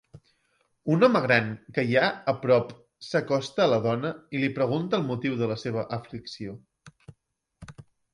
[0.93, 2.71] Un home gran que hi ha a prop
[3.07, 6.57] s'acosta a la dona i li pregunta el motiu de la seva aflicció.